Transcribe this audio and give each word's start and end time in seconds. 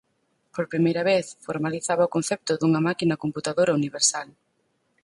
Por 0.53 0.65
primeira 0.73 1.03
vez, 1.11 1.25
formalizaba 1.47 2.07
o 2.07 2.13
concepto 2.15 2.51
dunha 2.55 2.81
"máquina 2.87 3.19
computadora 3.23 3.75
universal". 3.79 4.27